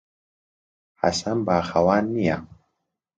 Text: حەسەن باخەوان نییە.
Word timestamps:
حەسەن 1.01 1.39
باخەوان 1.47 2.05
نییە. 2.15 2.37